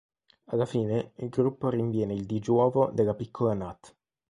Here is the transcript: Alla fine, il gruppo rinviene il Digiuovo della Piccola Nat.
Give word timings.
Alla 0.45 0.65
fine, 0.65 1.11
il 1.17 1.29
gruppo 1.29 1.69
rinviene 1.69 2.15
il 2.15 2.25
Digiuovo 2.25 2.89
della 2.91 3.13
Piccola 3.13 3.53
Nat. 3.53 3.95